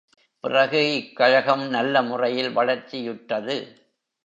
[0.43, 3.57] பிறகு இக் கழகம் நல்ல முறையில் வளர்ச்சியுற்றது.